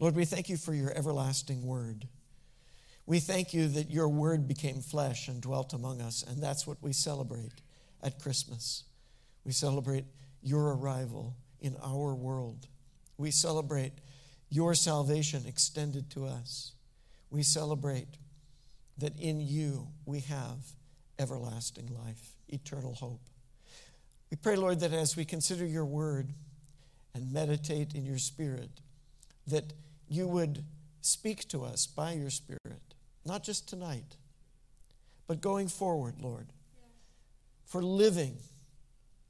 [0.00, 2.08] Lord, we thank you for your everlasting word.
[3.04, 6.78] We thank you that your word became flesh and dwelt among us, and that's what
[6.80, 7.52] we celebrate
[8.02, 8.84] at Christmas.
[9.44, 10.06] We celebrate
[10.42, 12.66] your arrival in our world.
[13.18, 13.92] We celebrate
[14.48, 16.72] your salvation extended to us.
[17.30, 18.08] We celebrate
[18.96, 20.56] that in you we have
[21.18, 23.20] everlasting life, eternal hope.
[24.30, 26.32] We pray, Lord, that as we consider your word
[27.14, 28.70] and meditate in your spirit,
[29.46, 29.74] that
[30.10, 30.64] you would
[31.00, 32.82] speak to us by your spirit,
[33.24, 34.16] not just tonight,
[35.26, 36.48] but going forward, Lord,
[37.64, 38.36] for living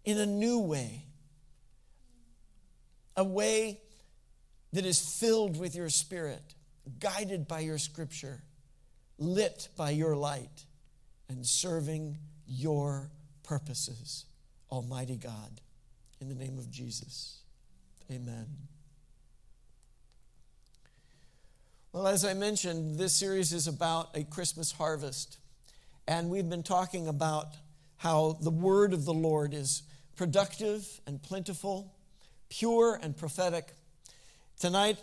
[0.06, 1.04] in a new way,
[3.14, 3.78] a way
[4.72, 6.54] that is filled with your spirit,
[6.98, 8.40] guided by your scripture,
[9.18, 10.64] lit by your light,
[11.28, 12.16] and serving
[12.46, 13.10] your
[13.42, 14.24] purposes,
[14.72, 15.60] Almighty God.
[16.22, 17.40] In the name of Jesus,
[18.10, 18.46] amen.
[21.92, 25.38] Well, as I mentioned, this series is about a Christmas harvest.
[26.06, 27.48] And we've been talking about
[27.96, 29.82] how the word of the Lord is
[30.14, 31.92] productive and plentiful,
[32.48, 33.72] pure and prophetic.
[34.60, 34.98] Tonight,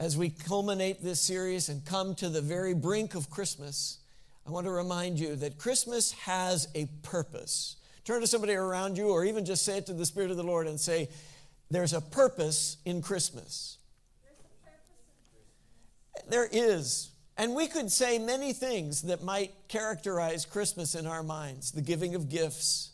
[0.00, 3.98] as we culminate this series and come to the very brink of Christmas,
[4.44, 7.76] I want to remind you that Christmas has a purpose.
[8.04, 10.42] Turn to somebody around you, or even just say it to the Spirit of the
[10.42, 11.10] Lord and say,
[11.70, 13.78] There's a purpose in Christmas.
[16.28, 17.10] There is.
[17.36, 22.14] And we could say many things that might characterize Christmas in our minds the giving
[22.14, 22.92] of gifts,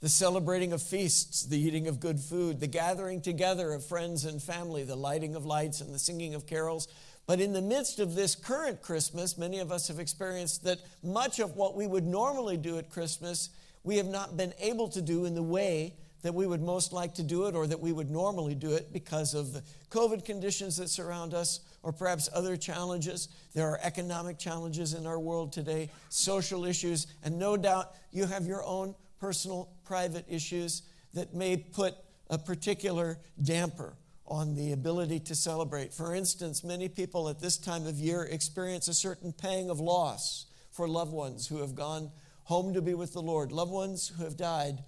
[0.00, 4.40] the celebrating of feasts, the eating of good food, the gathering together of friends and
[4.42, 6.86] family, the lighting of lights, and the singing of carols.
[7.26, 11.38] But in the midst of this current Christmas, many of us have experienced that much
[11.40, 13.48] of what we would normally do at Christmas,
[13.82, 17.14] we have not been able to do in the way that we would most like
[17.14, 20.76] to do it or that we would normally do it because of the COVID conditions
[20.76, 23.28] that surround us or perhaps other challenges.
[23.54, 28.46] There are economic challenges in our world today, social issues, and no doubt you have
[28.46, 30.82] your own personal, private issues
[31.12, 31.94] that may put
[32.30, 33.94] a particular damper
[34.26, 35.92] on the ability to celebrate.
[35.92, 40.46] For instance, many people at this time of year experience a certain pang of loss
[40.72, 42.10] for loved ones who have gone
[42.44, 44.78] home to be with the Lord, loved ones who have died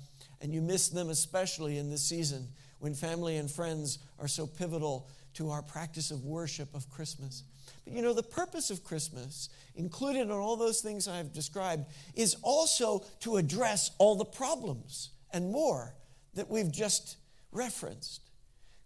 [0.40, 2.48] and you miss them especially in this season
[2.78, 7.42] when family and friends are so pivotal to our practice of worship of Christmas.
[7.84, 12.36] But you know, the purpose of Christmas, included in all those things I've described, is
[12.42, 15.94] also to address all the problems and more
[16.34, 17.16] that we've just
[17.52, 18.22] referenced.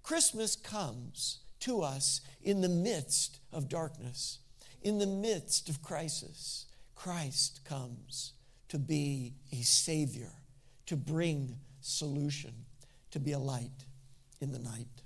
[0.03, 4.39] Christmas comes to us in the midst of darkness,
[4.83, 6.67] in the midst of crisis.
[6.97, 8.33] Christ comes
[8.69, 10.33] to be a Savior
[10.87, 12.53] to bring solution,
[13.13, 13.85] to be a light
[14.41, 15.00] in the night.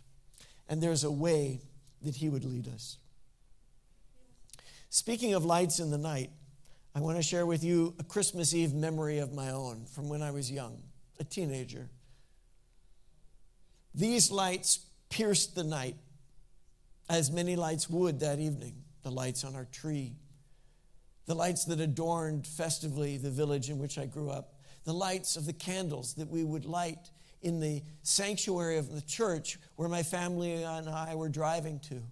[0.68, 1.60] And there's a way
[2.02, 2.98] that He would lead us.
[4.90, 6.30] Speaking of lights in the night,
[6.94, 10.22] I want to share with you a Christmas Eve memory of my own from when
[10.22, 10.80] I was young,
[11.18, 11.88] a teenager.
[13.94, 15.96] These lights pierced the night,
[17.08, 20.14] as many lights would that evening the lights on our tree,
[21.26, 24.54] the lights that adorned festively the village in which I grew up,
[24.84, 27.10] the lights of the candles that we would light
[27.44, 32.02] in the sanctuary of the church where my family and I were driving to,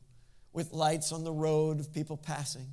[0.53, 2.66] with lights on the road of people passing.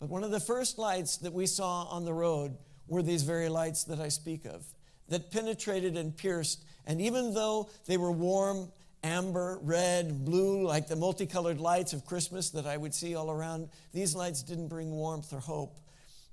[0.00, 2.56] But one of the first lights that we saw on the road
[2.88, 4.64] were these very lights that I speak of,
[5.08, 6.64] that penetrated and pierced.
[6.86, 8.72] And even though they were warm,
[9.04, 13.68] amber, red, blue, like the multicolored lights of Christmas that I would see all around,
[13.92, 15.76] these lights didn't bring warmth or hope.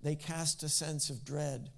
[0.01, 1.69] They cast a sense of dread.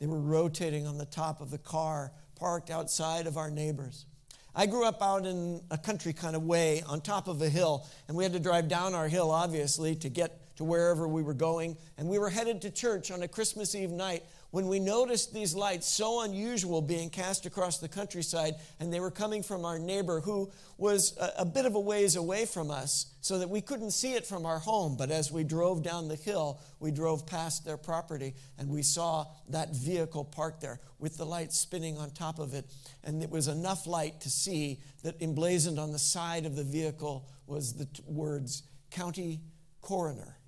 [0.00, 4.06] They were rotating on the top of the car parked outside of our neighbors.
[4.54, 7.86] I grew up out in a country kind of way on top of a hill,
[8.08, 11.34] and we had to drive down our hill, obviously, to get to wherever we were
[11.34, 11.76] going.
[11.98, 14.24] And we were headed to church on a Christmas Eve night
[14.56, 19.10] when we noticed these lights so unusual being cast across the countryside, and they were
[19.10, 23.12] coming from our neighbor who was a, a, bit of a ways away from us,
[23.20, 24.96] so that we couldn't see it from our home.
[24.96, 29.26] But as we drove down the hill, we drove past their property, and we saw
[29.50, 32.64] that vehicle parked there with the light spinning on top of it.
[33.04, 37.28] And it was enough light to see that emblazoned on the side of the vehicle
[37.46, 39.42] was the t- words County
[39.82, 40.38] Coroner.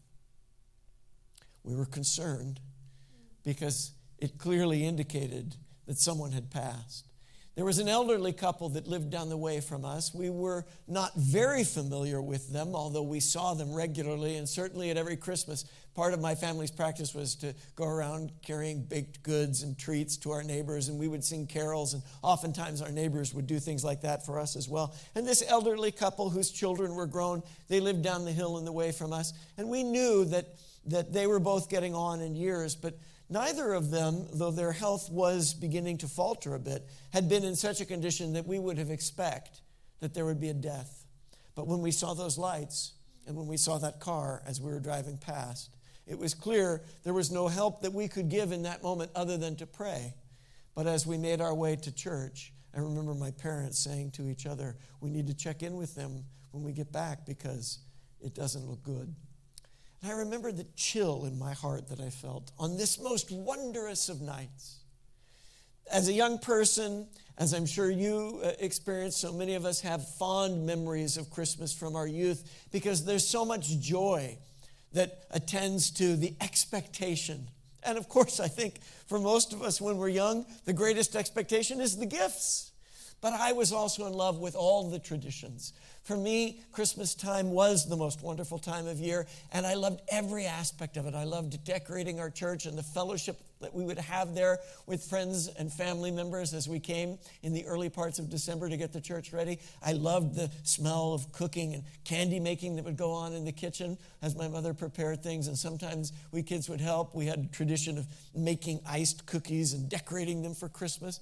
[1.62, 2.58] We were concerned
[3.44, 5.56] because it clearly indicated
[5.86, 7.08] that someone had passed.
[7.58, 10.14] There was an elderly couple that lived down the way from us.
[10.14, 14.96] We were not very familiar with them, although we saw them regularly, and certainly at
[14.96, 19.76] every Christmas, part of my family's practice was to go around carrying baked goods and
[19.76, 23.58] treats to our neighbors, and we would sing carols, and oftentimes our neighbors would do
[23.58, 24.94] things like that for us as well.
[25.16, 28.72] And this elderly couple, whose children were grown, they lived down the hill in the
[28.72, 30.46] way from us, and we knew that,
[30.86, 32.94] that they were both getting on in years, but
[33.30, 37.56] Neither of them, though their health was beginning to falter a bit, had been in
[37.56, 39.60] such a condition that we would have expect
[40.00, 41.04] that there would be a death.
[41.54, 42.92] But when we saw those lights
[43.26, 45.76] and when we saw that car as we were driving past,
[46.06, 49.36] it was clear there was no help that we could give in that moment other
[49.36, 50.14] than to pray.
[50.75, 54.46] But as we made our way to church, I remember my parents saying to each
[54.46, 57.80] other, We need to check in with them when we get back because
[58.20, 59.14] it doesn't look good.
[60.02, 64.08] And I remember the chill in my heart that I felt on this most wondrous
[64.08, 64.76] of nights.
[65.90, 67.06] As a young person,
[67.38, 71.72] as I'm sure you uh, experienced, so many of us have fond memories of Christmas
[71.72, 74.36] from our youth because there's so much joy
[74.92, 77.48] that attends to the expectation.
[77.82, 81.80] And of course, I think for most of us when we're young, the greatest expectation
[81.80, 82.72] is the gifts.
[83.20, 85.72] But I was also in love with all the traditions.
[86.04, 90.46] For me, Christmas time was the most wonderful time of year, and I loved every
[90.46, 91.14] aspect of it.
[91.14, 95.48] I loved decorating our church and the fellowship that we would have there with friends
[95.48, 99.00] and family members as we came in the early parts of December to get the
[99.00, 99.58] church ready.
[99.82, 103.52] I loved the smell of cooking and candy making that would go on in the
[103.52, 107.14] kitchen as my mother prepared things, and sometimes we kids would help.
[107.14, 111.20] We had a tradition of making iced cookies and decorating them for Christmas.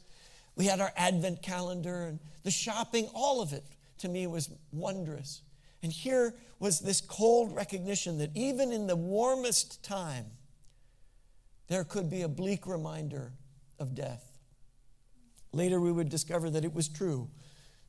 [0.57, 3.65] We had our Advent calendar and the shopping, all of it
[3.99, 5.43] to me was wondrous.
[5.83, 10.27] And here was this cold recognition that even in the warmest time,
[11.69, 13.33] there could be a bleak reminder
[13.79, 14.25] of death.
[15.53, 17.29] Later, we would discover that it was true.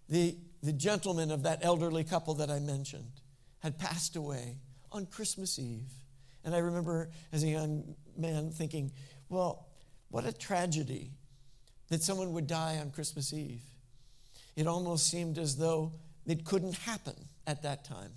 [0.09, 3.21] The, the gentleman of that elderly couple that I mentioned
[3.59, 4.57] had passed away
[4.91, 5.91] on Christmas Eve.
[6.43, 8.91] And I remember as a young man thinking,
[9.29, 9.67] well,
[10.09, 11.11] what a tragedy
[11.89, 13.63] that someone would die on Christmas Eve.
[14.55, 15.93] It almost seemed as though
[16.25, 18.11] it couldn't happen at that time.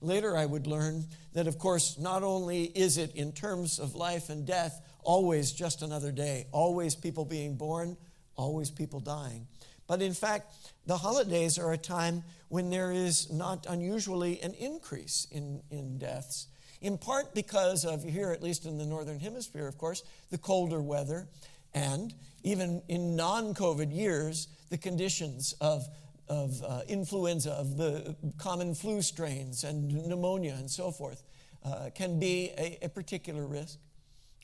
[0.00, 4.30] Later, I would learn that, of course, not only is it in terms of life
[4.30, 7.96] and death always just another day, always people being born,
[8.34, 9.46] always people dying,
[9.86, 10.54] but in fact,
[10.86, 16.48] the holidays are a time when there is not unusually an increase in, in deaths,
[16.80, 20.82] in part because of, here at least in the Northern Hemisphere, of course, the colder
[20.82, 21.28] weather
[21.74, 25.86] and even in non COVID years, the conditions of,
[26.28, 31.22] of uh, influenza, of the common flu strains, and pneumonia, and so forth,
[31.64, 33.78] uh, can be a, a, particular risk.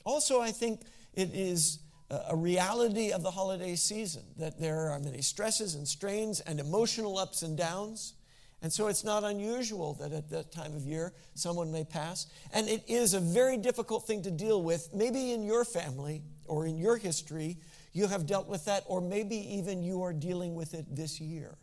[0.05, 0.81] Also, I think
[1.13, 1.79] it is
[2.11, 7.17] a reality of the holiday season that there are many stresses and strains and emotional
[7.17, 8.13] ups and downs.
[8.61, 12.25] And so it's not unusual that at that time of year someone may pass.
[12.51, 16.65] And it is a very difficult thing to deal with, maybe in your family or
[16.65, 17.57] in your history,
[17.93, 21.57] you have dealt with that, or maybe even you are dealing with it this year.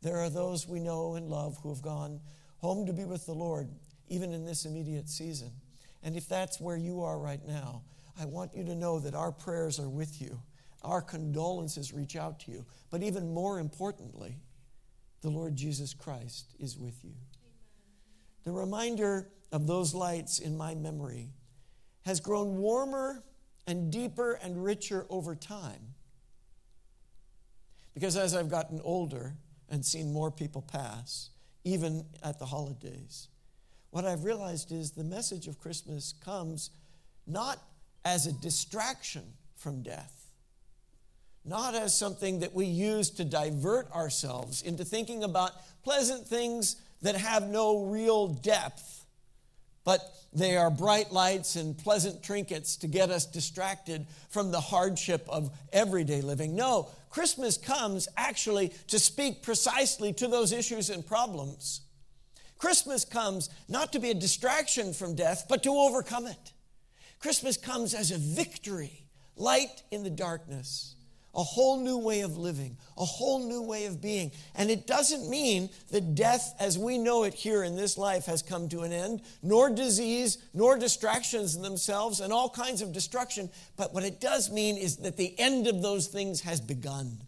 [0.00, 2.20] There are those we know and love who have gone
[2.58, 3.68] home to be with the Lord,
[4.08, 5.52] even in this immediate season.
[6.02, 7.82] And if that's where you are right now,
[8.20, 10.40] I want you to know that our prayers are with you.
[10.82, 12.64] Our condolences reach out to you.
[12.90, 14.36] But even more importantly,
[15.20, 17.10] the Lord Jesus Christ is with you.
[17.10, 17.54] Amen.
[18.44, 21.30] The reminder of those lights in my memory
[22.04, 23.22] has grown warmer
[23.66, 25.94] and deeper and richer over time.
[27.94, 29.34] Because as I've gotten older
[29.68, 31.30] and seen more people pass,
[31.64, 33.28] even at the holidays,
[33.90, 36.70] what I've realized is the message of Christmas comes
[37.26, 37.58] not
[38.04, 39.22] as a distraction
[39.56, 40.30] from death,
[41.44, 45.52] not as something that we use to divert ourselves into thinking about
[45.84, 49.01] pleasant things that have no real depth
[49.84, 50.00] but
[50.32, 55.50] they are bright lights and pleasant trinkets to get us distracted from the hardship of
[55.72, 56.56] everyday living.
[56.56, 61.82] No, Christmas comes actually to speak precisely to those issues and problems.
[62.58, 66.52] Christmas comes not to be a distraction from death, but to overcome it.
[67.18, 70.94] Christmas comes as a victory, light in the darkness
[71.34, 74.30] a whole new way of living, a whole new way of being.
[74.54, 78.42] And it doesn't mean that death as we know it here in this life has
[78.42, 83.48] come to an end, nor disease, nor distractions themselves, and all kinds of destruction.
[83.76, 87.18] But what it does mean is that the end of those things has begun.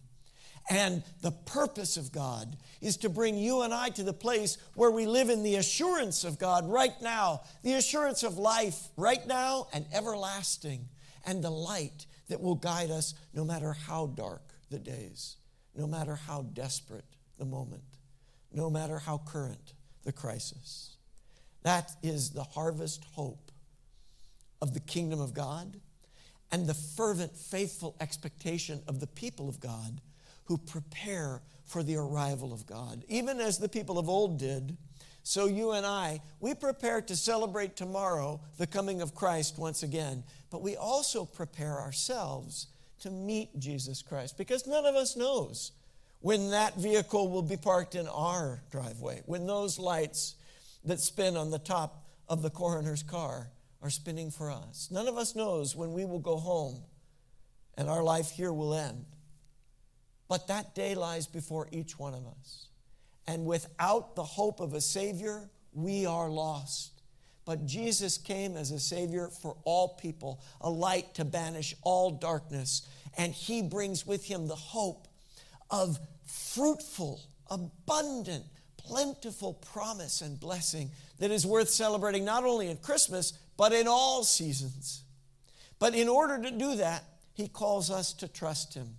[0.69, 4.91] And the purpose of God is to bring you and I to the place where
[4.91, 9.69] we live in the assurance of God right now, the assurance of life right now
[9.73, 10.89] and everlasting,
[11.27, 15.37] and the light that will guide us no matter how dark the days,
[15.75, 17.05] no matter how desperate
[17.39, 17.83] the moment,
[18.53, 20.97] no matter how current the crisis.
[21.63, 23.51] That is the harvest hope
[24.61, 25.81] of the kingdom of God
[26.53, 30.01] and the fervent, faithful expectation of the people of God
[30.45, 33.05] who prepare for the arrival of God.
[33.09, 34.77] Even as the people of old did,
[35.23, 40.23] so you and I, we prepare to celebrate tomorrow the coming of Christ once again,
[40.55, 42.69] but we also prepare ourselves
[43.01, 45.73] to meet Jesus Christ because none of us knows
[46.21, 50.37] when that vehicle will be parked in our driveway, when those lights
[50.85, 53.51] that spin on the top of the coroner's car
[53.83, 54.91] are spinning for us.
[54.93, 56.81] None of us knows when we will go home
[57.77, 59.07] and our life here will end.
[60.29, 62.69] But that day lies before each one of us.
[63.27, 66.94] And without the hope of a Savior, we are lost.
[67.45, 72.89] But Jesus came as a Savior for all people, a light to banish all darkness.
[73.17, 75.09] And He brings with Him the hope
[75.71, 77.21] of fruitful,
[77.51, 78.45] abundant,
[78.79, 84.25] plentiful promise and blessing that is worth celebrating not only in Christmas, but in all
[84.25, 85.03] seasons.
[85.79, 88.97] But in order to do that, He calls us to trust Him,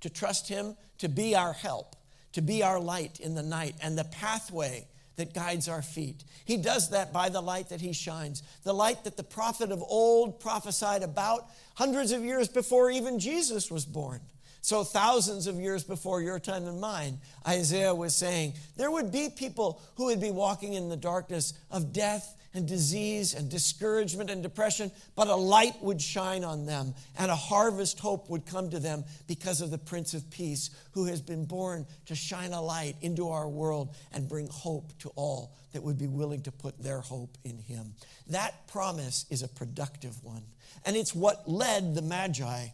[0.00, 1.96] to trust Him to be our help,
[2.32, 4.86] to be our light in the night and the pathway
[5.16, 6.24] that guides our feet.
[6.44, 9.82] He does that by the light that he shines, the light that the prophet of
[9.82, 14.20] old prophesied about hundreds of years before even Jesus was born.
[14.60, 19.28] So, thousands of years before your time and mine, Isaiah was saying there would be
[19.28, 24.42] people who would be walking in the darkness of death and disease and discouragement and
[24.42, 28.78] depression, but a light would shine on them and a harvest hope would come to
[28.78, 32.96] them because of the Prince of Peace who has been born to shine a light
[33.00, 37.00] into our world and bring hope to all that would be willing to put their
[37.00, 37.94] hope in him.
[38.28, 40.42] That promise is a productive one,
[40.84, 42.68] and it's what led the Magi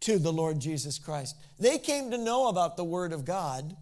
[0.00, 1.36] to the Lord Jesus Christ.
[1.58, 3.76] They came to know about the Word of God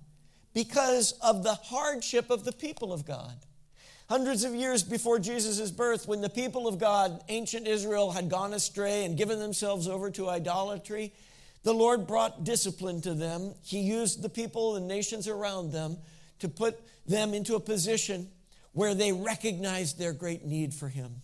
[0.54, 3.34] because of the hardship of the people of God.
[4.12, 8.52] Hundreds of years before Jesus' birth, when the people of God, ancient Israel, had gone
[8.52, 11.14] astray and given themselves over to idolatry,
[11.62, 13.54] the Lord brought discipline to them.
[13.62, 15.96] He used the people and nations around them
[16.40, 18.28] to put them into a position
[18.72, 21.22] where they recognized their great need for Him.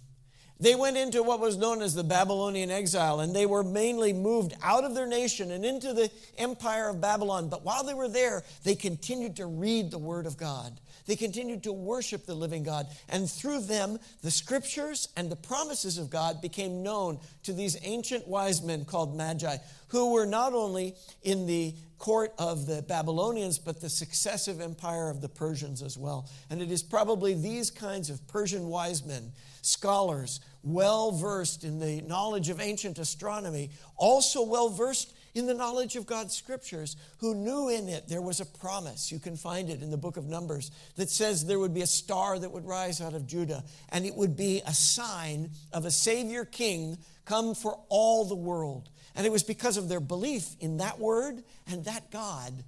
[0.59, 4.55] They went into what was known as the Babylonian exile, and they were mainly moved
[4.63, 7.51] out of their nation and into the empire of Babylon.
[7.51, 10.81] But while they were there, they continued to read the Word of God.
[11.09, 12.87] They continued to worship the living God.
[13.09, 18.29] And through them, the scriptures and the promises of God became known to these ancient
[18.29, 19.57] wise men called Magi,
[19.89, 25.23] who were not only in the court of the Babylonians, but the successive empire of
[25.23, 26.29] the Persians as well.
[26.51, 32.03] And it is probably these kinds of Persian wise men, scholars, well versed in the
[32.03, 37.69] knowledge of ancient astronomy, also well versed in the knowledge of God's scriptures, who knew
[37.69, 39.11] in it there was a promise.
[39.13, 41.87] You can find it in the book of Numbers that says there would be a
[41.87, 45.91] star that would rise out of Judah, and it would be a sign of a
[45.91, 48.91] Savior King come for all the world.
[49.15, 52.65] And it was because of their belief in that word and that God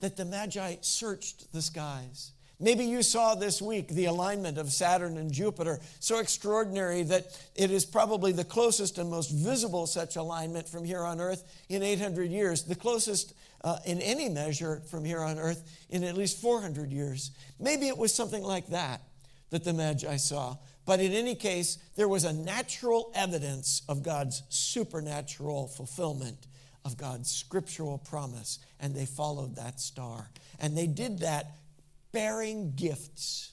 [0.00, 2.32] that the Magi searched the skies.
[2.58, 7.70] Maybe you saw this week the alignment of Saturn and Jupiter, so extraordinary that it
[7.70, 12.30] is probably the closest and most visible such alignment from here on Earth in 800
[12.30, 16.90] years, the closest uh, in any measure from here on Earth in at least 400
[16.90, 17.30] years.
[17.60, 19.02] Maybe it was something like that
[19.50, 20.56] that the Magi saw.
[20.86, 26.46] But in any case, there was a natural evidence of God's supernatural fulfillment
[26.84, 30.30] of God's scriptural promise, and they followed that star.
[30.60, 31.50] And they did that
[32.16, 33.52] bearing gifts.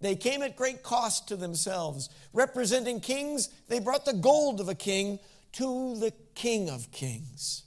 [0.00, 2.08] They came at great cost to themselves.
[2.32, 5.18] Representing kings, they brought the gold of a king
[5.54, 7.64] to the King of Kings.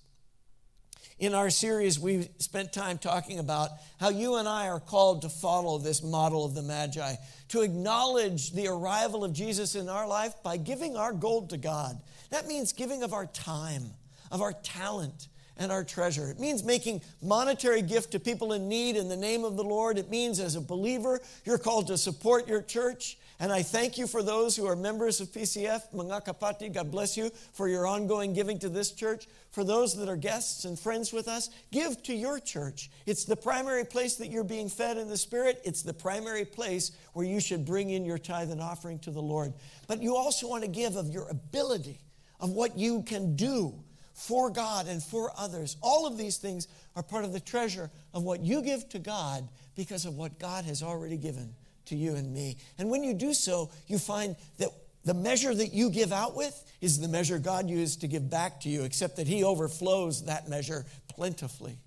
[1.19, 5.29] In our series, we spent time talking about how you and I are called to
[5.29, 7.15] follow this model of the Magi,
[7.49, 11.99] to acknowledge the arrival of Jesus in our life by giving our gold to God.
[12.29, 13.91] That means giving of our time,
[14.31, 15.27] of our talent,
[15.57, 16.29] and our treasure.
[16.29, 19.97] It means making monetary gift to people in need in the name of the Lord.
[19.97, 23.17] It means as a believer, you're called to support your church.
[23.39, 25.93] And I thank you for those who are members of PCF.
[25.93, 29.27] Mga kapati, God bless you for your ongoing giving to this church.
[29.51, 32.89] For those that are guests and friends with us, give to your church.
[33.05, 35.61] It's the primary place that you're being fed in the Spirit.
[35.63, 39.21] It's the primary place where you should bring in your tithe and offering to the
[39.21, 39.53] Lord.
[39.87, 41.99] But you also want to give of your ability,
[42.39, 43.83] of what you can do
[44.17, 45.77] for God and for others.
[45.79, 49.47] All of these things are part of the treasure of what you give to God
[49.75, 51.53] because of what God has already given
[51.85, 52.57] to you and me.
[52.79, 54.69] And when you do so, you find that
[55.05, 58.59] the measure that you give out with is the measure God used to give back
[58.61, 61.77] to you, except that He overflows that measure plentifully.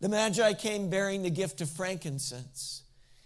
[0.00, 2.82] The Magi came bearing the gift of frankincense.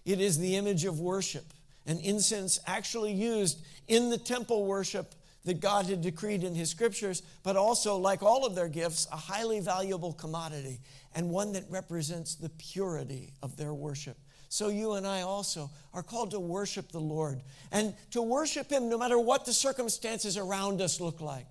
[0.07, 1.45] It is the image of worship,
[1.87, 7.23] and incense actually used in the temple worship that God had decreed in His scriptures,
[7.43, 10.81] but also, like all of their gifts, a highly valuable commodity
[11.15, 14.17] and one that represents the purity of their worship.
[14.49, 18.89] So you and I also are called to worship the Lord and to worship Him
[18.89, 21.47] no matter what the circumstances around us look like.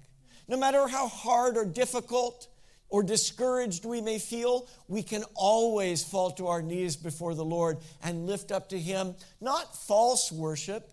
[0.47, 2.47] No matter how hard or difficult
[2.89, 7.77] or discouraged we may feel, we can always fall to our knees before the Lord
[8.03, 10.89] and lift up to Him not false worship,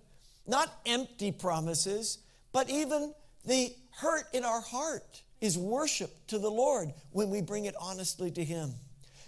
[0.47, 2.19] not empty promises,
[2.52, 3.14] but even
[3.45, 8.30] the hurt in our heart is worship to the Lord when we bring it honestly
[8.33, 8.73] to Him.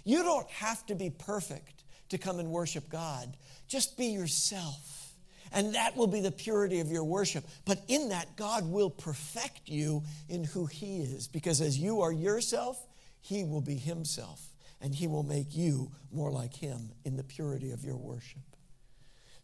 [0.05, 3.37] You don't have to be perfect to come and worship God,
[3.69, 5.15] just be yourself.
[5.55, 7.45] And that will be the purity of your worship.
[7.67, 11.29] But in that, God will perfect you in who He is.
[11.29, 12.83] Because as you are yourself,
[13.21, 14.41] He will be Himself.
[14.81, 18.41] And He will make you more like Him in the purity of your worship.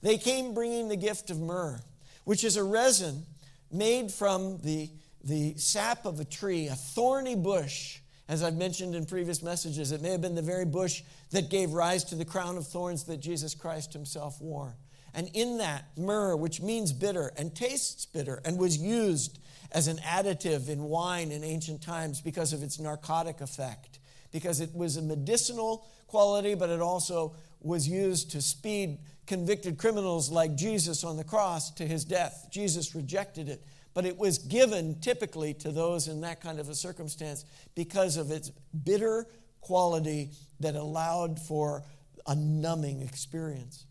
[0.01, 1.81] They came bringing the gift of myrrh,
[2.25, 3.27] which is a resin
[3.71, 4.91] made from the,
[5.25, 8.01] the sap of a tree, a thorny bush.
[8.29, 11.73] As I've mentioned in previous messages, it may have been the very bush that gave
[11.73, 14.77] rise to the crown of thorns that Jesus Christ Himself wore.
[15.15, 19.39] And in that, myrrh, which means bitter and tastes bitter, and was used
[19.73, 23.99] as an additive in wine in ancient times because of its narcotic effect,
[24.31, 30.31] because it was a medicinal quality, but it also was used to speed convicted criminals
[30.31, 32.49] like Jesus on the cross to his death.
[32.51, 33.63] Jesus rejected it,
[33.95, 37.45] but it was given typically to those in that kind of a circumstance
[37.77, 38.51] because of its
[38.83, 39.27] bitter
[39.61, 40.31] quality
[40.61, 41.85] that allowed for
[42.27, 43.85] a numbing experience.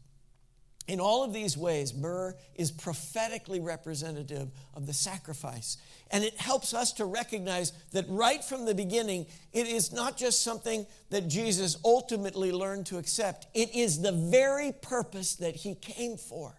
[0.88, 5.78] In all of these ways, myrrh is prophetically representative of the sacrifice.
[6.12, 10.42] And it helps us to recognize that right from the beginning, it is not just
[10.44, 16.16] something that Jesus ultimately learned to accept, it is the very purpose that he came
[16.16, 16.56] for.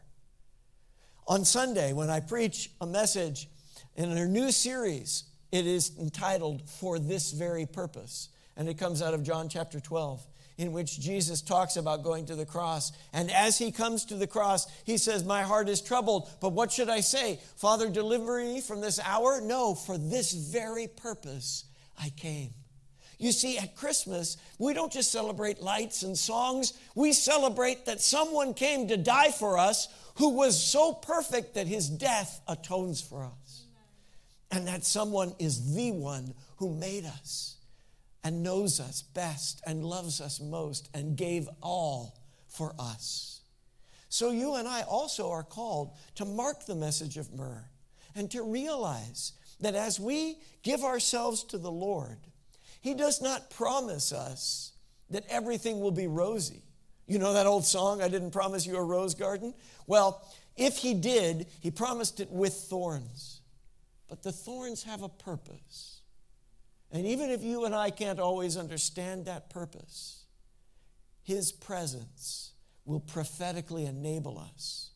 [1.26, 3.49] On Sunday, when I preach a message
[3.97, 8.28] in a new series, it is entitled For This Very Purpose.
[8.56, 10.26] And it comes out of John chapter 12
[10.59, 12.93] in which Jesus talks about going to the cross.
[13.12, 16.73] And as he comes to the cross, he says, My heart is troubled, but what
[16.73, 17.41] should I say?
[17.57, 19.41] Father, deliver me from this hour?
[19.41, 21.65] No, for this very purpose
[21.99, 22.50] I came.
[23.19, 28.54] You see, at Christmas, we don't just celebrate lights and songs, we celebrate that someone
[28.54, 33.65] came to die for us who was so perfect that his death atones for us.
[34.50, 37.57] And that someone is the one who made us
[38.28, 43.41] and knows us best and loves us most and gave all for us.
[44.10, 47.64] So you and I also are called to mark the message of myrrh
[48.14, 52.19] and to realize that as we give ourselves to the Lord,
[52.82, 54.73] He does not promise us
[55.08, 56.60] that everything will be rosy.
[57.06, 59.54] You know that old song, I didn't promise you a rose garden?
[59.86, 60.23] Well,
[60.54, 63.41] if He did, He promised it with thorns.
[64.06, 65.98] But the thorns have a purpose.
[66.91, 70.25] And even if you and I can't always understand that purpose,
[71.23, 72.53] His presence
[72.85, 74.91] will prophetically enable us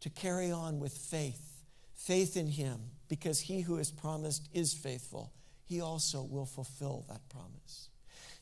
[0.00, 2.78] to carry on with faith, faith in Him,
[3.08, 5.32] because He who has promised is faithful.
[5.66, 7.88] He also will fulfill that promise.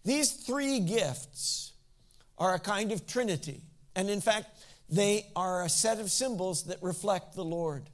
[0.05, 1.73] These three gifts
[2.39, 3.63] are a kind of trinity.
[3.95, 4.49] And in fact,
[4.89, 7.89] they are a set of symbols that reflect the Lord,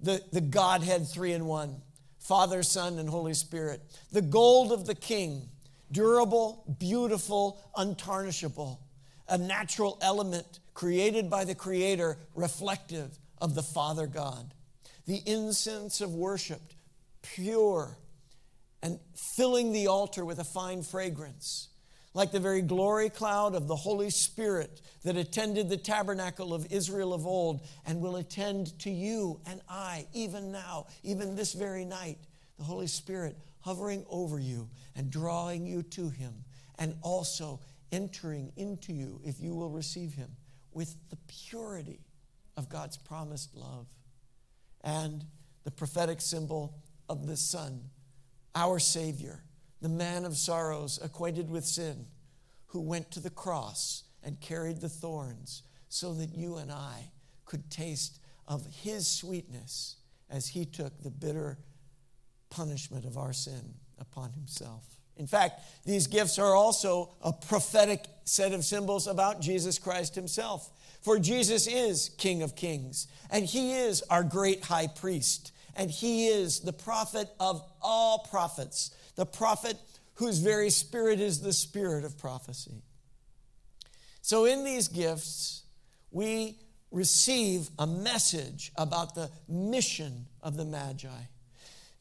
[0.00, 1.82] the, the Godhead three in one.
[2.20, 3.82] Father, Son, and Holy Spirit.
[4.12, 5.48] The gold of the King,
[5.90, 8.78] durable, beautiful, untarnishable,
[9.28, 14.54] a natural element created by the Creator, reflective of the Father God.
[15.06, 16.60] The incense of worship,
[17.22, 17.96] pure
[18.82, 21.69] and filling the altar with a fine fragrance
[22.12, 27.14] like the very glory cloud of the Holy Spirit that attended the tabernacle of Israel
[27.14, 32.18] of old and will attend to you and I, even now, even this very night.
[32.58, 36.44] The Holy Spirit hovering over you and drawing you to Him,
[36.78, 37.60] and also
[37.92, 40.30] entering into you, if you will receive Him,
[40.72, 42.00] with the purity
[42.56, 43.86] of God's promised love.
[44.82, 45.24] And
[45.64, 46.74] the prophetic symbol
[47.08, 47.82] of the Son,
[48.54, 49.42] our Savior
[49.80, 52.06] the man of sorrows, acquainted with sin,
[52.66, 57.10] who went to the cross and carried the thorns so that you and I
[57.44, 59.96] could taste of his sweetness
[60.28, 61.58] as he took the bitter
[62.50, 64.84] punishment of our sin upon himself.
[65.16, 70.70] In fact, these gifts are also a prophetic set of symbols about Jesus Christ himself.
[71.02, 76.28] For Jesus is King of kings, and he is our great high priest, and he
[76.28, 78.90] is the prophet of all prophets
[79.20, 79.76] the prophet
[80.14, 82.82] whose very spirit is the spirit of prophecy.
[84.22, 85.64] So, in these gifts,
[86.10, 86.56] we
[86.90, 91.08] receive a message about the mission of the Magi.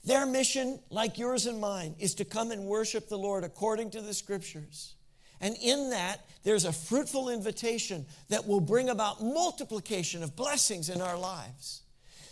[0.06, 4.02] Their mission, like yours and mine, is to come and worship the Lord according to
[4.02, 4.96] the scriptures.
[5.42, 11.02] And in that, there's a fruitful invitation that will bring about multiplication of blessings in
[11.02, 11.82] our lives.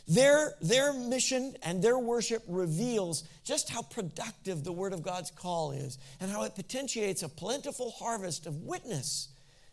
[0.07, 5.71] Their, their mission and their worship reveals just how productive the Word of God's call
[5.71, 9.27] is and how it potentiates a plentiful harvest of witness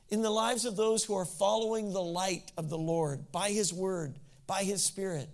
[0.08, 3.72] in the lives of those who are following the light of the Lord by His
[3.72, 4.14] Word,
[4.46, 5.28] by His Spirit,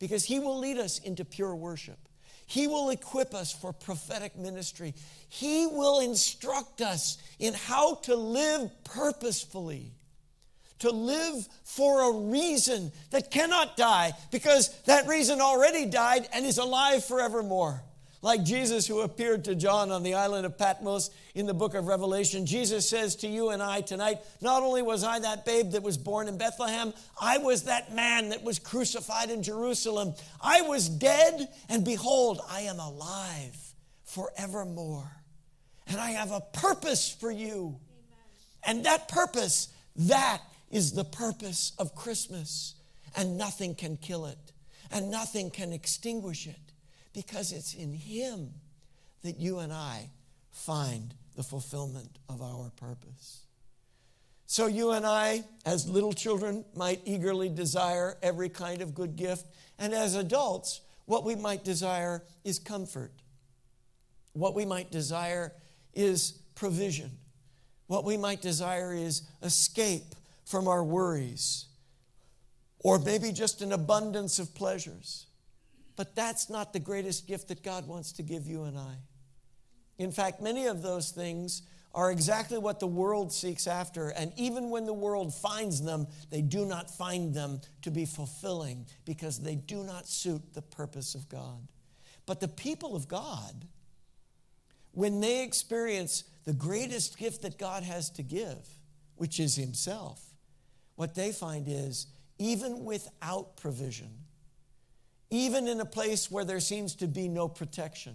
[0.00, 1.98] because He will lead us into pure worship.
[2.46, 4.94] He will equip us for prophetic ministry.
[5.28, 9.92] He will instruct us in how to live purposefully,
[10.80, 16.58] to live for a reason that cannot die, because that reason already died and is
[16.58, 17.82] alive forevermore.
[18.22, 21.86] Like Jesus, who appeared to John on the island of Patmos in the book of
[21.86, 25.82] Revelation, Jesus says to you and I tonight, Not only was I that babe that
[25.82, 30.12] was born in Bethlehem, I was that man that was crucified in Jerusalem.
[30.42, 33.56] I was dead, and behold, I am alive
[34.04, 35.10] forevermore.
[35.86, 37.78] And I have a purpose for you.
[37.78, 37.78] Amen.
[38.64, 42.74] And that purpose, that is the purpose of Christmas.
[43.16, 44.52] And nothing can kill it,
[44.92, 46.72] and nothing can extinguish it
[47.12, 48.50] because it's in Him
[49.22, 50.10] that you and I
[50.52, 53.40] find the fulfillment of our purpose.
[54.46, 59.46] So, you and I, as little children, might eagerly desire every kind of good gift.
[59.78, 63.12] And as adults, what we might desire is comfort.
[64.32, 65.52] What we might desire
[65.94, 67.10] is provision.
[67.86, 70.14] What we might desire is escape
[70.50, 71.66] from our worries,
[72.80, 75.26] or maybe just an abundance of pleasures.
[75.96, 78.94] But that's not the greatest gift that God wants to give you and I.
[79.98, 81.62] In fact, many of those things
[81.94, 84.08] are exactly what the world seeks after.
[84.08, 88.86] And even when the world finds them, they do not find them to be fulfilling
[89.04, 91.68] because they do not suit the purpose of God.
[92.26, 93.66] But the people of God,
[94.92, 98.66] when they experience the greatest gift that God has to give,
[99.16, 100.29] which is Himself,
[101.00, 104.10] what they find is even without provision,
[105.30, 108.14] even in a place where there seems to be no protection,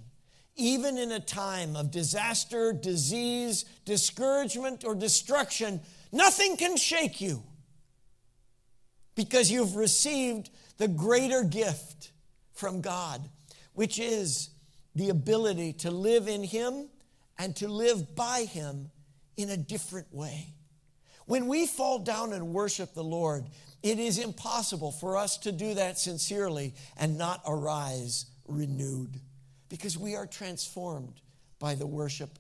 [0.56, 7.42] even in a time of disaster, disease, discouragement, or destruction, nothing can shake you
[9.16, 12.12] because you've received the greater gift
[12.54, 13.28] from God,
[13.74, 14.52] which is
[14.94, 16.88] the ability to live in Him
[17.40, 18.92] and to live by Him
[19.38, 20.54] in a different way.
[21.26, 23.46] When we fall down and worship the Lord,
[23.82, 29.20] it is impossible for us to do that sincerely and not arise renewed
[29.70, 31.22] because we are transformed
[31.60, 32.38] by the worship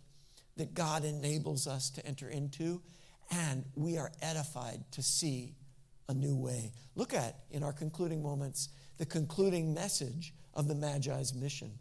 [0.57, 2.81] that God enables us to enter into,
[3.31, 5.55] and we are edified to see
[6.07, 6.71] a new way.
[6.95, 11.71] Look at, in our concluding moments, the concluding message of the Magi's mission.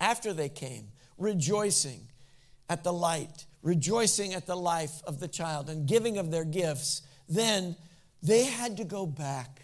[0.00, 2.08] After they came, rejoicing
[2.72, 7.02] at the light, rejoicing at the life of the child, and giving of their gifts,
[7.28, 7.76] then
[8.22, 9.60] they had to go back.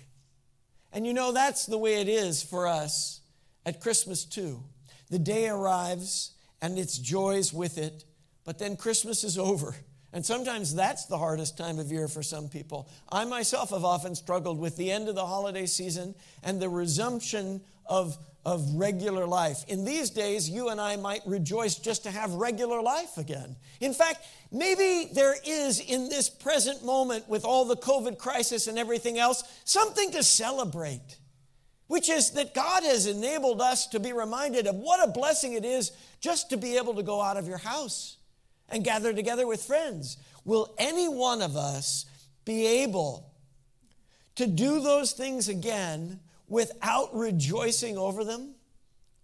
[0.93, 3.23] And you know, that's the way it is for us
[3.65, 4.63] at Christmas, too.
[5.09, 8.05] The day arrives and its joys with it,
[8.45, 9.75] but then Christmas is over.
[10.13, 12.89] And sometimes that's the hardest time of year for some people.
[13.11, 17.61] I myself have often struggled with the end of the holiday season and the resumption
[17.85, 18.17] of
[18.49, 19.65] of regular life.
[19.69, 23.57] In these days, you and I might rejoice just to have regular life again.
[23.81, 28.79] In fact, maybe there is in this present moment with all the COVID crisis and
[28.79, 31.19] everything else something to celebrate,
[31.89, 35.67] which is that God has enabled us to be reminded of what a blessing it
[35.67, 38.18] is just to be able to go out of your house
[38.69, 40.17] and gather together with friends.
[40.45, 42.07] Will any one of us
[42.45, 43.31] be able
[44.37, 48.55] to do those things again without rejoicing over them?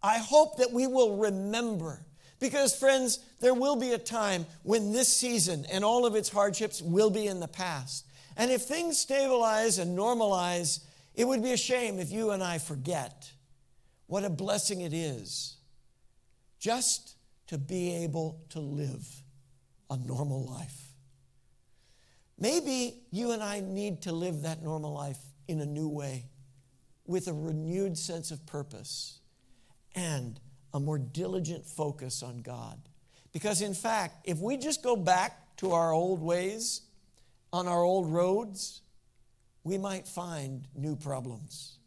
[0.02, 2.04] I hope that we will remember.
[2.40, 6.82] Because, friends, there will be a time when this season and all of its hardships
[6.82, 8.06] will be in the past.
[8.36, 10.80] And if things stabilize and normalize,
[11.14, 13.30] it would be a shame if you and I forget
[14.06, 15.56] what a blessing it is
[16.58, 19.06] just to be able to live
[19.94, 20.88] a normal life.
[22.38, 26.26] Maybe you and I need to live that normal life in a new way
[27.06, 29.20] with a renewed sense of purpose
[29.94, 30.40] and
[30.72, 32.80] a more diligent focus on God.
[33.32, 36.82] Because, in fact, if we just go back to our old ways,
[37.52, 38.82] on our old roads,
[39.62, 41.78] we might find new problems.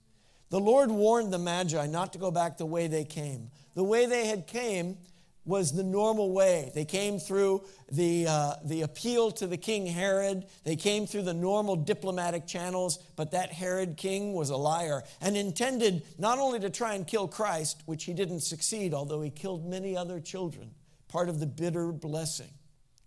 [0.50, 3.52] The Lord warned the Magi not to go back the way they came.
[3.76, 4.98] The way they had came,
[5.48, 6.72] was the normal way.
[6.76, 10.46] They came through the, uh, the appeal to the king Herod.
[10.66, 15.38] They came through the normal diplomatic channels, but that Herod king was a liar and
[15.38, 19.66] intended not only to try and kill Christ, which he didn't succeed, although he killed
[19.66, 20.72] many other children,
[21.08, 22.52] part of the bitter blessing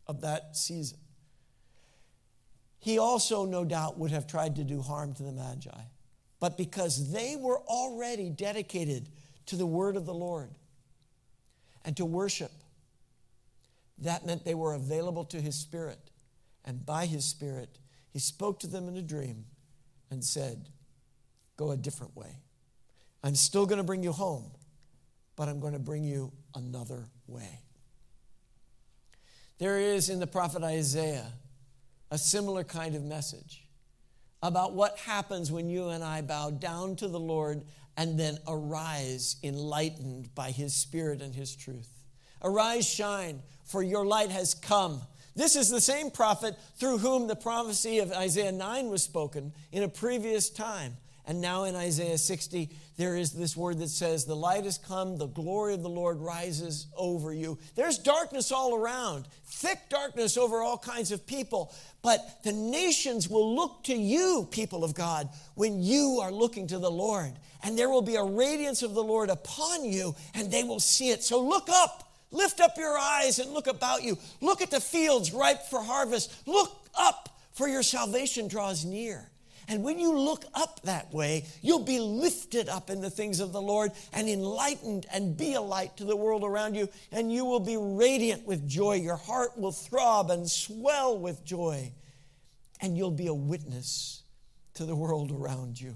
[0.06, 0.98] of that season.
[2.78, 5.70] He also, no doubt, would have tried to do harm to the Magi.
[6.40, 9.10] But because they were already dedicated
[9.46, 10.50] to the word of the Lord,
[11.84, 12.52] and to worship.
[13.98, 16.10] That meant they were available to his spirit.
[16.64, 17.78] And by his spirit,
[18.12, 19.44] he spoke to them in a dream
[20.10, 20.68] and said,
[21.56, 22.36] Go a different way.
[23.22, 24.50] I'm still going to bring you home,
[25.36, 27.60] but I'm going to bring you another way.
[29.58, 31.32] There is in the prophet Isaiah
[32.10, 33.62] a similar kind of message
[34.42, 37.62] about what happens when you and I bow down to the Lord
[38.00, 42.00] and then arise enlightened by his spirit and his truth.
[42.42, 45.02] Arise, shine, for your light has come.
[45.36, 49.82] This is the same prophet through whom the prophecy of Isaiah 9 was spoken in
[49.82, 50.96] a previous time.
[51.26, 55.16] And now in Isaiah 60, there is this word that says, The light has come,
[55.16, 57.58] the glory of the Lord rises over you.
[57.74, 61.74] There's darkness all around, thick darkness over all kinds of people.
[62.02, 66.78] But the nations will look to you, people of God, when you are looking to
[66.78, 67.32] the Lord.
[67.62, 71.10] And there will be a radiance of the Lord upon you, and they will see
[71.10, 71.22] it.
[71.22, 74.18] So look up, lift up your eyes, and look about you.
[74.40, 76.34] Look at the fields ripe for harvest.
[76.46, 79.29] Look up, for your salvation draws near.
[79.70, 83.52] And when you look up that way, you'll be lifted up in the things of
[83.52, 86.88] the Lord and enlightened and be a light to the world around you.
[87.12, 88.94] And you will be radiant with joy.
[88.94, 91.92] Your heart will throb and swell with joy.
[92.80, 94.24] And you'll be a witness
[94.74, 95.94] to the world around you.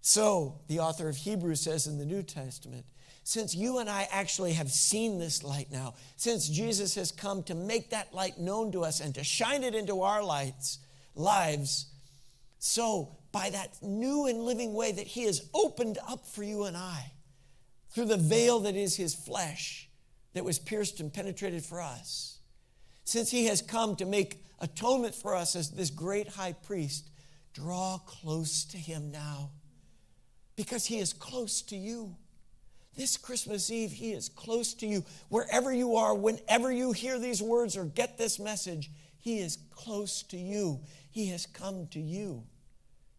[0.00, 2.84] So, the author of Hebrews says in the New Testament,
[3.22, 7.54] since you and I actually have seen this light now, since Jesus has come to
[7.54, 10.78] make that light known to us and to shine it into our lights,
[11.14, 11.86] lives,
[12.58, 16.76] so, by that new and living way that He has opened up for you and
[16.76, 17.12] I,
[17.90, 19.88] through the veil that is His flesh
[20.34, 22.38] that was pierced and penetrated for us,
[23.04, 27.10] since He has come to make atonement for us as this great high priest,
[27.52, 29.50] draw close to Him now
[30.56, 32.16] because He is close to you.
[32.96, 35.04] This Christmas Eve, He is close to you.
[35.28, 40.22] Wherever you are, whenever you hear these words or get this message, He is close
[40.24, 40.80] to you.
[41.16, 42.42] He has come to you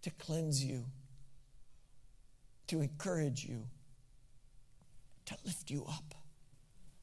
[0.04, 0.86] to cleanse you,
[2.68, 3.64] to encourage you,
[5.26, 6.14] to lift you up.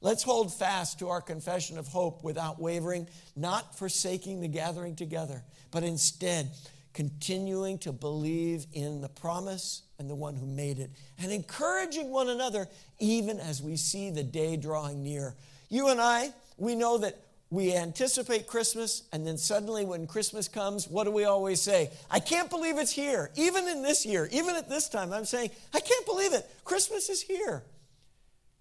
[0.01, 5.43] Let's hold fast to our confession of hope without wavering, not forsaking the gathering together,
[5.73, 6.53] but instead
[6.93, 12.29] continuing to believe in the promise and the one who made it, and encouraging one
[12.29, 12.69] another
[13.01, 15.35] even as we see the day drawing near.
[15.69, 17.19] You and I, we know that
[17.51, 21.91] we anticipate Christmas, and then suddenly when Christmas comes, what do we always say?
[22.11, 23.31] I can't believe it's here.
[23.37, 26.49] Even in this year, even at this time, I'm saying, I can't believe it.
[26.65, 27.63] Christmas is here.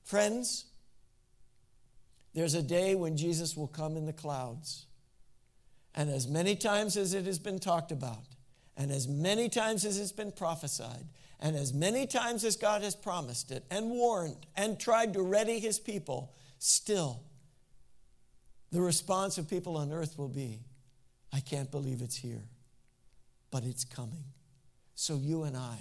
[0.03, 0.65] Friends,
[2.33, 4.85] there's a day when Jesus will come in the clouds.
[5.95, 8.25] And as many times as it has been talked about,
[8.75, 11.05] and as many times as it's been prophesied,
[11.39, 15.59] and as many times as God has promised it and warned and tried to ready
[15.59, 17.21] his people, still
[18.73, 20.59] the response of people on earth will be,
[21.31, 22.41] I can't believe it's here,
[23.51, 24.23] but it's coming.
[24.95, 25.77] So you and I,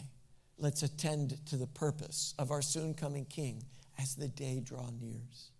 [0.58, 3.64] let's attend to the purpose of our soon coming King
[3.98, 5.52] as the day draw nears.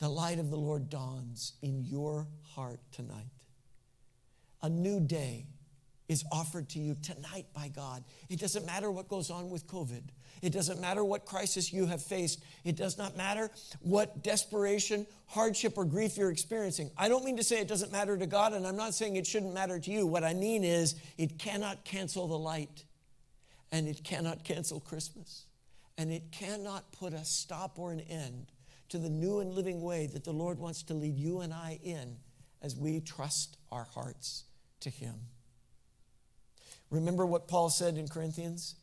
[0.00, 3.30] The light of the Lord dawns in your heart tonight.
[4.60, 5.46] A new day
[6.08, 8.04] is offered to you tonight by God.
[8.28, 10.02] It doesn't matter what goes on with COVID.
[10.42, 12.42] It doesn't matter what crisis you have faced.
[12.64, 16.90] It does not matter what desperation, hardship, or grief you're experiencing.
[16.98, 19.26] I don't mean to say it doesn't matter to God, and I'm not saying it
[19.26, 20.06] shouldn't matter to you.
[20.06, 22.84] What I mean is it cannot cancel the light,
[23.72, 25.46] and it cannot cancel Christmas,
[25.96, 28.52] and it cannot put a stop or an end
[28.90, 31.78] to the new and living way that the Lord wants to lead you and I
[31.82, 32.16] in
[32.60, 34.44] as we trust our hearts
[34.80, 35.14] to Him.
[36.94, 38.76] Remember what Paul said in Corinthians?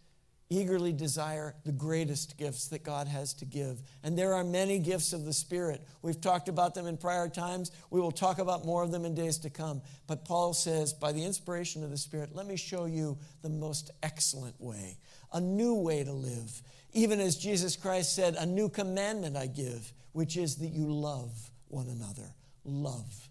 [0.52, 3.82] eagerly desire the greatest gifts that God has to give.
[4.04, 5.82] And there are many gifts of the Spirit.
[6.02, 7.71] We've talked about them in prior times.
[7.89, 9.82] We will talk about more of them in days to come.
[10.08, 13.91] But Paul says, by the inspiration of the Spirit, let me show you the most
[14.04, 14.97] excellent way,
[15.32, 16.62] a new way to live.
[16.91, 21.32] Even as Jesus Christ said, a new commandment I give, which is that you love
[21.69, 22.36] one another.
[22.65, 23.30] Love.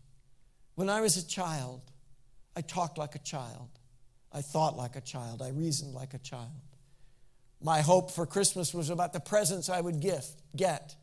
[0.75, 1.83] When I was a child,
[2.57, 3.69] I talked like a child.
[4.33, 5.43] I thought like a child.
[5.43, 6.51] I reasoned like a child.
[7.63, 10.95] My hope for Christmas was about the presents I would gift, get.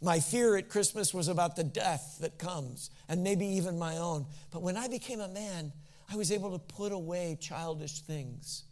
[0.00, 4.26] My fear at Christmas was about the death that comes, and maybe even my own.
[4.50, 5.72] But when I became a man,
[6.12, 8.64] I was able to put away childish things.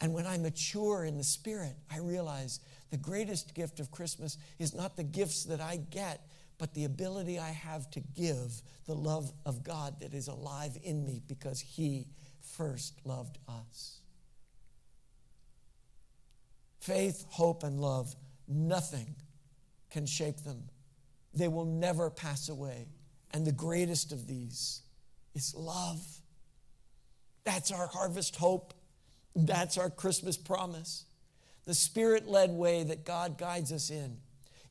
[0.00, 2.60] And when I mature in the Spirit, I realize
[2.90, 6.26] the greatest gift of Christmas is not the gifts that I get,
[6.58, 11.04] but the ability I have to give the love of God that is alive in
[11.04, 12.06] me because He
[12.56, 14.00] first loved us.
[16.80, 18.14] Faith, hope, and love,
[18.46, 19.14] nothing
[19.90, 20.64] can shake them.
[21.32, 22.86] They will never pass away.
[23.32, 24.82] And the greatest of these
[25.34, 26.00] is love.
[27.44, 28.74] That's our harvest hope.
[29.34, 31.04] That's our Christmas promise.
[31.64, 34.18] The spirit led way that God guides us in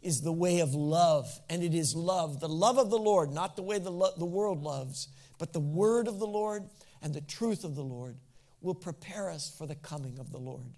[0.02, 1.28] is the way of love.
[1.50, 4.26] And it is love, the love of the Lord, not the way the, lo- the
[4.26, 5.08] world loves,
[5.40, 6.64] but the word of the Lord
[7.04, 8.16] and the truth of the Lord
[8.62, 10.74] will prepare us for the coming of the Lord.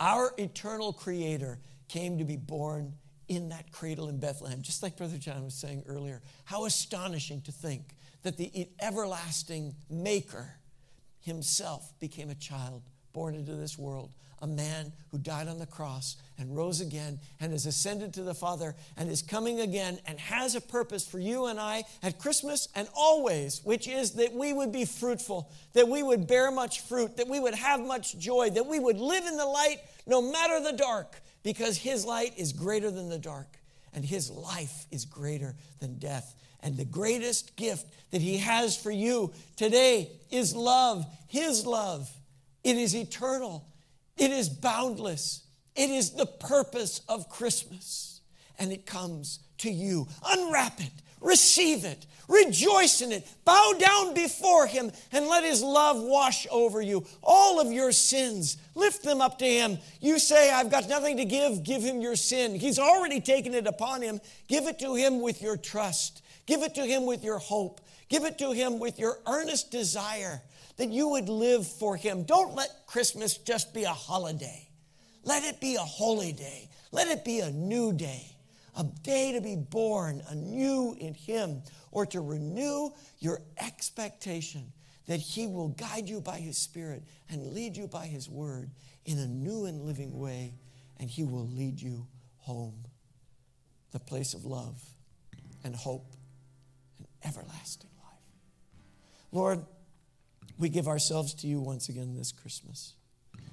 [0.00, 1.58] Our eternal Creator
[1.88, 2.94] came to be born
[3.28, 6.20] in that cradle in Bethlehem, just like Brother John was saying earlier.
[6.44, 10.54] How astonishing to think that the everlasting Maker
[11.20, 12.82] himself became a child
[13.12, 17.52] born into this world, a man who died on the cross and rose again and
[17.52, 21.46] has ascended to the Father and is coming again and has a purpose for you
[21.46, 26.02] and I at Christmas and always, which is that we would be fruitful, that we
[26.02, 29.36] would bear much fruit, that we would have much joy, that we would live in
[29.36, 33.58] the light no matter the dark, because His light is greater than the dark
[33.92, 36.34] and His life is greater than death.
[36.60, 42.10] And the greatest gift that He has for you today is love, His love.
[42.64, 43.64] It is eternal,
[44.18, 45.42] it is boundless,
[45.74, 48.20] it is the purpose of Christmas.
[48.58, 50.08] And it comes to you.
[50.26, 56.02] Unwrap it, receive it, rejoice in it, bow down before Him, and let His love
[56.02, 57.04] wash over you.
[57.22, 59.78] All of your sins, lift them up to Him.
[60.00, 62.54] You say, I've got nothing to give, give Him your sin.
[62.56, 64.20] He's already taken it upon Him.
[64.48, 66.22] Give it to Him with your trust.
[66.46, 67.80] Give it to Him with your hope.
[68.08, 70.42] Give it to Him with your earnest desire
[70.78, 72.22] that you would live for Him.
[72.22, 74.68] Don't let Christmas just be a holiday.
[75.24, 76.70] Let it be a holy day.
[76.90, 78.34] Let it be a new day,
[78.76, 84.72] a day to be born anew in Him, or to renew your expectation
[85.06, 88.70] that He will guide you by His Spirit and lead you by His Word
[89.04, 90.54] in a new and living way,
[90.98, 92.06] and He will lead you
[92.38, 92.84] home,
[93.90, 94.80] the place of love
[95.64, 96.14] and hope
[96.98, 98.22] and everlasting life.
[99.32, 99.64] Lord,
[100.58, 102.94] we give ourselves to you once again this Christmas.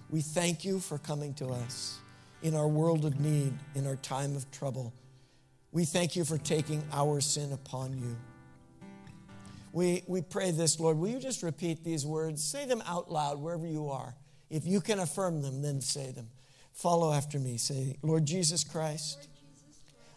[0.09, 1.99] We thank you for coming to us
[2.41, 4.93] in our world of need, in our time of trouble.
[5.71, 8.15] We thank you for taking our sin upon you.
[9.71, 10.97] We, we pray this, Lord.
[10.97, 12.43] Will you just repeat these words?
[12.43, 14.15] Say them out loud wherever you are.
[14.49, 16.29] If you can affirm them, then say them.
[16.71, 17.57] Follow after me.
[17.57, 19.27] Say, Lord Jesus Christ,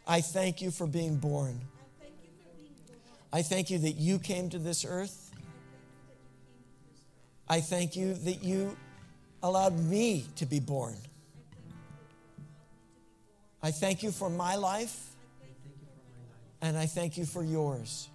[0.06, 1.60] I thank you for being born.
[3.32, 5.27] I thank you that you came to this earth.
[7.50, 8.76] I thank you that you
[9.42, 10.94] allowed me to be born.
[13.62, 15.10] I thank you for my life,
[16.60, 18.08] and I thank you for yours.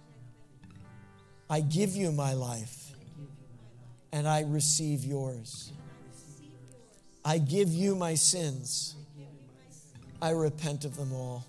[1.50, 2.92] I give you my life,
[4.12, 5.72] and I receive yours.
[7.24, 8.94] I give you my sins.
[10.22, 11.44] I repent of them all.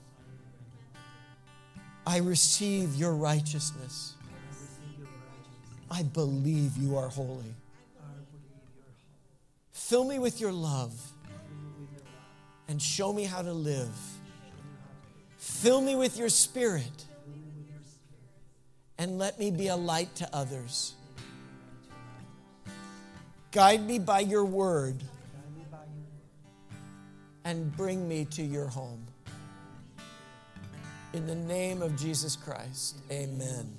[2.07, 4.15] I receive your righteousness.
[5.89, 7.53] I believe you are holy.
[9.85, 10.99] Fill me with your love
[12.67, 13.95] and show me how to live.
[15.37, 17.05] Fill me with your spirit
[18.97, 20.95] and let me be a light to others.
[23.51, 25.03] Guide me by your word
[27.43, 29.05] and bring me to your home.
[31.13, 33.77] In the name of Jesus Christ, amen.